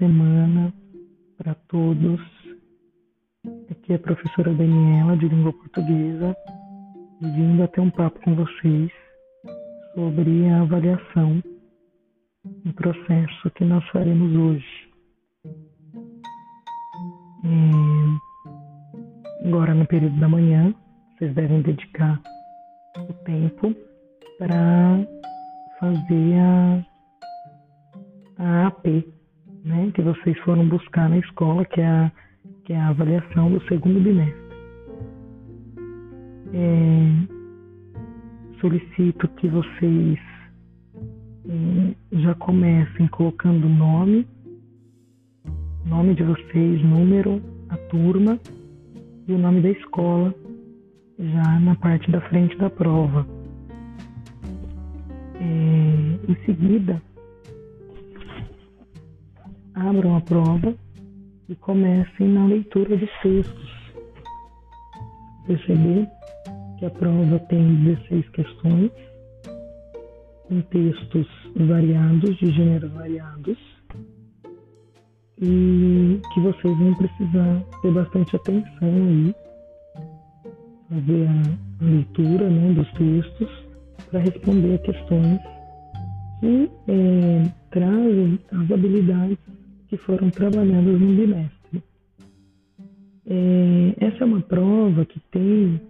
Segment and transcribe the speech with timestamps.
[0.00, 0.74] semana
[1.36, 2.20] para todos.
[3.70, 6.34] Aqui é a professora Daniela, de língua portuguesa,
[7.20, 8.90] vindo até um papo com vocês
[9.94, 11.42] sobre a avaliação,
[12.64, 14.90] um processo que nós faremos hoje.
[17.44, 20.74] É, agora, no período da manhã,
[21.18, 22.18] vocês devem dedicar
[22.96, 23.74] o tempo
[24.38, 25.06] para
[25.78, 26.82] fazer a,
[28.38, 29.19] a AP,
[29.64, 32.12] né, que vocês foram buscar na escola, que é a,
[32.64, 34.50] que é a avaliação do segundo bimestre.
[36.52, 37.40] É,
[38.60, 40.18] solicito que vocês
[41.48, 44.26] é, já comecem colocando nome,
[45.86, 48.38] nome de vocês, número, a turma
[49.28, 50.34] e o nome da escola
[51.18, 53.26] já na parte da frente da prova.
[55.36, 57.00] É, em seguida,
[59.80, 60.74] abram a prova
[61.48, 63.80] e comecem na leitura dos textos.
[65.46, 66.08] Perceber
[66.78, 68.90] que a prova tem 16 questões,
[70.48, 73.58] com textos variados, de gêneros variados,
[75.42, 79.34] e que vocês vão precisar ter bastante atenção aí,
[80.88, 83.48] fazer a, a leitura né, dos textos
[84.10, 85.40] para responder a questões
[86.40, 89.38] que é, trazem as habilidades
[89.90, 91.82] que foram trabalhadas no bimestre.
[93.26, 95.80] É, essa é uma prova que tem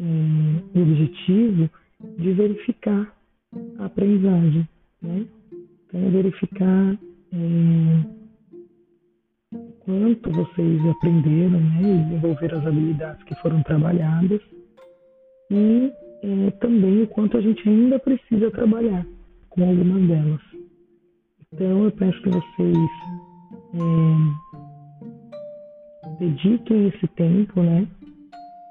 [0.00, 1.70] é, o objetivo
[2.18, 3.14] de verificar
[3.78, 4.66] a aprendizagem,
[5.02, 5.26] né?
[5.86, 6.98] Então, é verificar
[7.32, 8.02] é,
[9.80, 11.80] quanto vocês aprenderam, né?
[11.82, 14.40] E desenvolveram as habilidades que foram trabalhadas
[15.50, 15.92] e
[16.22, 19.06] é, também o quanto a gente ainda precisa trabalhar
[19.50, 20.40] com algumas delas.
[21.52, 22.76] Então, eu peço que vocês
[23.76, 24.56] é,
[26.18, 27.86] dediquem esse tempo, né?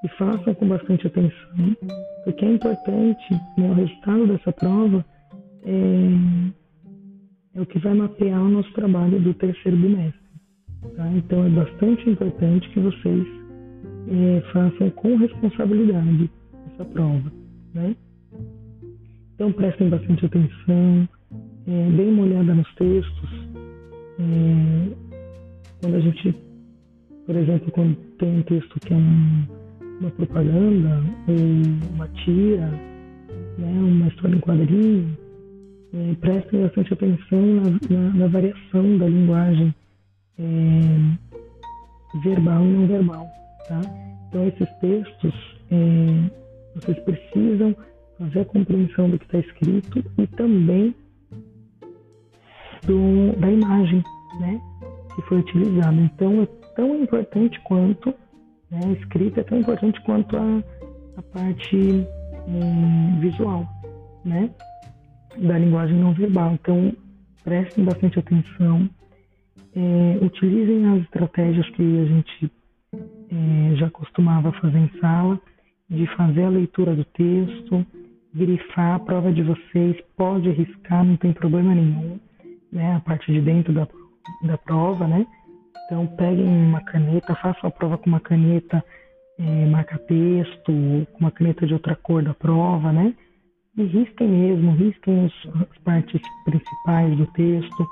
[0.04, 1.76] E façam com bastante atenção,
[2.24, 5.04] porque é importante, né, o resultado dessa prova
[5.64, 6.08] é,
[7.54, 10.26] é o que vai mapear o nosso trabalho do terceiro bimestre.
[10.96, 11.08] Tá?
[11.12, 13.26] Então, é bastante importante que vocês
[14.08, 16.30] é, façam com responsabilidade
[16.72, 17.32] essa prova.
[17.74, 17.96] Né?
[19.34, 21.08] Então, prestem bastante atenção,
[21.66, 23.25] é, deem uma olhada nos textos,
[24.18, 24.96] é,
[25.80, 26.34] quando a gente,
[27.26, 29.46] por exemplo, quando tem um texto que é um,
[30.00, 32.70] uma propaganda ou uma tira,
[33.58, 35.16] né, uma história em quadrinho,
[35.94, 39.74] é, prestem bastante atenção na, na, na variação da linguagem
[40.38, 43.26] é, verbal e não verbal.
[43.68, 43.80] Tá?
[44.28, 45.34] Então, esses textos,
[45.70, 46.30] é,
[46.74, 47.76] vocês precisam
[48.18, 50.94] fazer a compreensão do que está escrito e também
[52.86, 53.85] do, da imagem
[55.28, 55.96] foi utilizada.
[55.96, 58.14] Então, é tão importante quanto
[58.70, 60.62] né, a escrita, é tão importante quanto a,
[61.16, 61.76] a parte
[62.48, 63.66] hum, visual
[64.24, 64.50] né,
[65.38, 66.52] da linguagem não verbal.
[66.52, 66.92] Então,
[67.44, 68.88] prestem bastante atenção,
[69.74, 72.52] é, utilizem as estratégias que a gente
[72.94, 75.38] é, já costumava fazer em sala,
[75.88, 77.86] de fazer a leitura do texto,
[78.34, 82.18] grifar a prova de vocês, pode riscar, não tem problema nenhum
[82.72, 83.86] né, a parte de dentro da,
[84.42, 85.26] da prova, né?
[85.84, 88.84] Então peguem uma caneta, façam a prova com uma caneta
[89.38, 93.14] é, marca-texto, com uma caneta de outra cor da prova, né?
[93.76, 97.86] E risquem mesmo, risquem as partes principais do texto.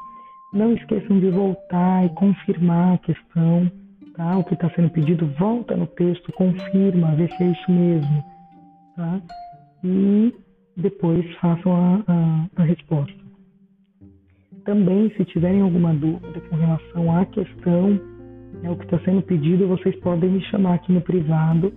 [0.53, 3.71] Não esqueçam de voltar e confirmar a questão,
[4.17, 4.39] tá?
[4.39, 8.25] O que está sendo pedido, volta no texto, confirma, vê se é isso mesmo,
[8.97, 9.21] tá?
[9.85, 10.35] E
[10.77, 13.24] depois façam a, a, a resposta.
[14.65, 18.01] Também, se tiverem alguma dúvida com relação à questão,
[18.63, 21.73] né, o que está sendo pedido, vocês podem me chamar aqui no privado.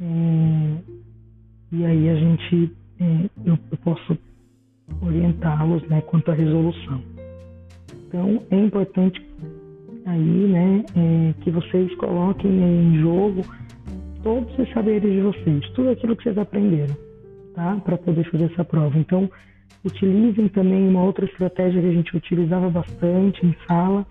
[0.00, 0.76] É,
[1.72, 3.04] e aí a gente, é,
[3.44, 4.16] eu, eu, posso
[5.02, 7.02] orientá-los né, quanto à resolução.
[8.08, 9.22] Então, é importante
[10.06, 13.42] aí, né, é, que vocês coloquem em jogo
[14.22, 16.96] todos os saberes de vocês, tudo aquilo que vocês aprenderam,
[17.54, 17.76] tá?
[17.84, 18.98] Para poder fazer essa prova.
[18.98, 19.30] Então,
[19.84, 24.06] utilizem também uma outra estratégia que a gente utilizava bastante em sala,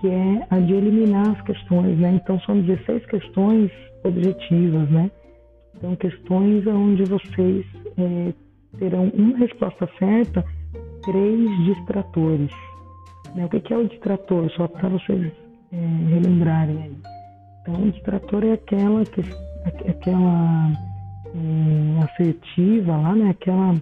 [0.00, 2.20] que é a de eliminar as questões, né?
[2.22, 3.70] Então são 16 questões
[4.04, 5.10] objetivas, né?
[5.76, 7.64] Então questões onde vocês
[7.98, 8.32] é,
[8.78, 10.44] terão uma resposta certa,
[11.02, 12.50] três distratores.
[13.34, 13.44] Né?
[13.44, 14.50] O que é o distrator?
[14.52, 15.32] Só para vocês
[15.72, 15.76] é,
[16.10, 16.96] relembrarem aí.
[17.62, 19.20] Então o distrator é aquela, que,
[19.88, 20.72] aquela
[21.34, 23.30] é, assertiva lá, né?
[23.30, 23.74] Aquela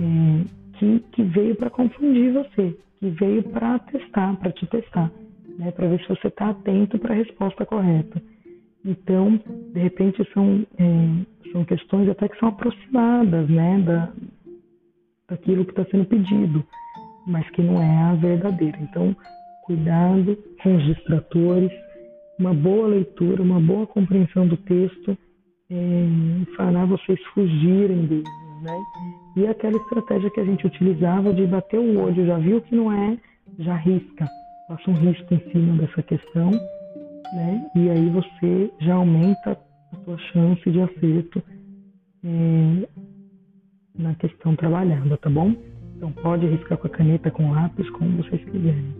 [0.00, 0.44] é,
[0.78, 5.10] que, que veio para confundir você, que veio para testar, para te testar,
[5.58, 5.70] né?
[5.70, 8.22] para ver se você está atento para a resposta correta.
[8.84, 9.40] Então,
[9.72, 13.80] de repente, são, é, são questões até que são aproximadas né?
[13.80, 14.12] da,
[15.28, 16.64] daquilo que está sendo pedido,
[17.26, 18.78] mas que não é a verdadeira.
[18.80, 19.16] Então,
[19.64, 21.72] cuidado com os distratores,
[22.38, 25.16] uma boa leitura, uma boa compreensão do texto
[25.70, 26.06] é,
[26.56, 28.84] fará vocês fugirem deles, né?
[29.36, 32.92] E aquela estratégia que a gente utilizava de bater o olho, já viu que não
[32.92, 33.16] é,
[33.58, 34.26] já risca,
[34.68, 37.70] passa um risco em cima dessa questão, né?
[37.76, 39.52] E aí você já aumenta
[39.92, 41.42] a sua chance de acerto
[42.24, 42.88] é,
[43.98, 45.54] na questão trabalhada, tá bom?
[45.96, 48.94] Então pode riscar com a caneta, com lápis, como vocês quiserem.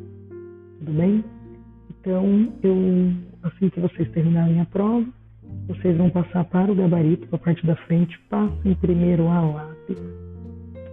[0.79, 1.25] Tudo bem?
[1.91, 2.77] Então, eu,
[3.43, 5.07] assim que vocês terminarem a prova,
[5.67, 9.99] vocês vão passar para o gabarito, para a parte da frente, passem primeiro a lápis,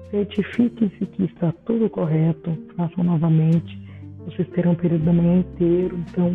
[0.10, 3.81] certifiquem-se que está tudo correto, façam novamente.
[4.25, 6.31] Vocês terão um período da manhã inteiro, então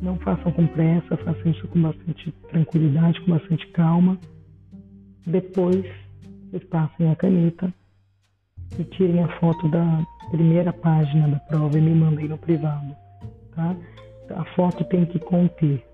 [0.00, 4.18] não façam com pressa, façam isso com bastante tranquilidade, com bastante calma.
[5.26, 5.84] Depois,
[6.50, 7.72] vocês passem a caneta
[8.78, 12.94] e tirem a foto da primeira página da prova e me mandem no privado,
[13.54, 13.76] tá?
[14.30, 15.84] A foto tem que conter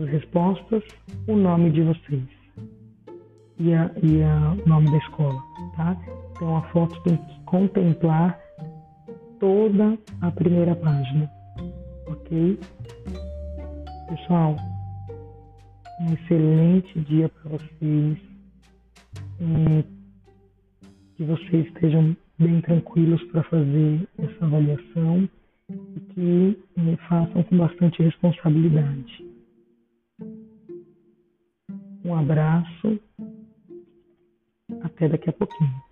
[0.00, 0.82] as respostas,
[1.26, 2.38] o nome de vocês
[3.58, 5.42] e, a, e a, o nome da escola,
[5.76, 5.96] tá?
[6.30, 8.38] Então a foto tem que contemplar
[9.40, 11.30] toda a primeira página,
[12.06, 12.58] ok?
[14.08, 14.56] Pessoal,
[16.00, 18.18] um excelente dia para vocês.
[21.16, 25.28] Que vocês estejam bem tranquilos para fazer essa avaliação
[25.68, 26.58] e que
[27.08, 29.27] façam com bastante responsabilidade.
[32.08, 33.00] Um abraço.
[34.82, 35.82] Até daqui a pouquinho.